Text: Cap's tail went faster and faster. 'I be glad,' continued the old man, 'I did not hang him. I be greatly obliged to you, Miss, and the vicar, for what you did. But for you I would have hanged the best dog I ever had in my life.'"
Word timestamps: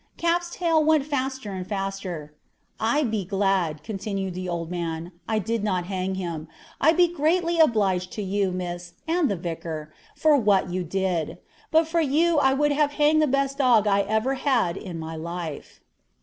Cap's 0.17 0.49
tail 0.49 0.83
went 0.83 1.05
faster 1.05 1.51
and 1.53 1.67
faster. 1.67 2.33
'I 2.79 3.03
be 3.03 3.23
glad,' 3.23 3.83
continued 3.83 4.33
the 4.33 4.49
old 4.49 4.71
man, 4.71 5.11
'I 5.27 5.37
did 5.37 5.63
not 5.63 5.85
hang 5.85 6.15
him. 6.15 6.47
I 6.81 6.91
be 6.91 7.07
greatly 7.07 7.59
obliged 7.59 8.11
to 8.13 8.23
you, 8.23 8.49
Miss, 8.51 8.93
and 9.07 9.29
the 9.29 9.35
vicar, 9.35 9.93
for 10.15 10.37
what 10.37 10.71
you 10.71 10.83
did. 10.83 11.37
But 11.69 11.87
for 11.87 12.01
you 12.01 12.39
I 12.39 12.51
would 12.51 12.71
have 12.71 12.93
hanged 12.93 13.21
the 13.21 13.27
best 13.27 13.59
dog 13.59 13.85
I 13.85 14.01
ever 14.01 14.33
had 14.41 14.75
in 14.75 14.97
my 14.97 15.15
life.'" 15.15 15.81